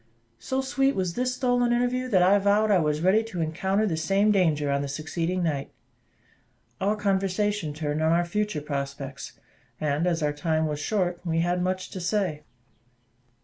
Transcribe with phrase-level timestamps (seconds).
[0.39, 3.95] So sweet was this stolen interview, that I vowed I was ready to encounter the
[3.95, 5.69] same danger on the succeeding night.
[6.79, 9.33] Our conversation turned on our future prospects;
[9.79, 12.41] and, as our time was short, we had much to say.